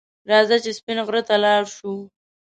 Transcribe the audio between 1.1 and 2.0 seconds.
ته لاړ شو